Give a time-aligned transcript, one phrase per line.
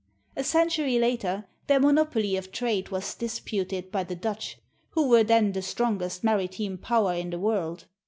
[0.35, 4.57] A century later, their monopoly of trade was disputed by the Dutch,
[4.89, 7.85] who were then the strongest maritime power in the world.